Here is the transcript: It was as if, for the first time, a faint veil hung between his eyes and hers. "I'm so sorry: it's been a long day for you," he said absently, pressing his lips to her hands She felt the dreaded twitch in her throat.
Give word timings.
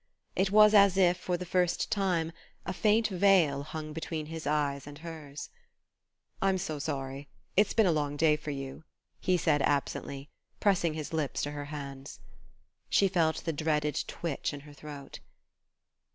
It 0.35 0.49
was 0.49 0.73
as 0.73 0.97
if, 0.97 1.15
for 1.15 1.37
the 1.37 1.45
first 1.45 1.91
time, 1.91 2.31
a 2.65 2.73
faint 2.73 3.09
veil 3.09 3.61
hung 3.61 3.93
between 3.93 4.25
his 4.25 4.47
eyes 4.47 4.87
and 4.87 4.97
hers. 4.97 5.51
"I'm 6.41 6.57
so 6.57 6.79
sorry: 6.79 7.29
it's 7.55 7.75
been 7.75 7.85
a 7.85 7.91
long 7.91 8.17
day 8.17 8.35
for 8.35 8.49
you," 8.49 8.83
he 9.19 9.37
said 9.37 9.61
absently, 9.61 10.31
pressing 10.59 10.95
his 10.95 11.13
lips 11.13 11.43
to 11.43 11.51
her 11.51 11.65
hands 11.65 12.19
She 12.89 13.07
felt 13.07 13.43
the 13.45 13.53
dreaded 13.53 14.03
twitch 14.07 14.55
in 14.55 14.61
her 14.61 14.73
throat. 14.73 15.19